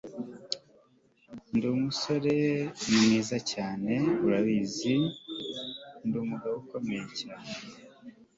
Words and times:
ndi 1.55 1.67
umusore 1.75 2.35
mwiza 2.93 3.37
cyane, 3.51 3.93
urabizi. 4.25 4.93
ndi 6.05 6.15
umugabo 6.23 6.55
ukomeye 6.63 7.03
cyane 7.19 7.51